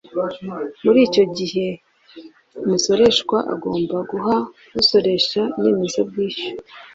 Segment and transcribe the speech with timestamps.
[0.83, 1.65] Muri icyo gihe
[2.63, 4.35] umusoreshwa agomba guha
[4.81, 6.49] usoresha inyemezabwishyu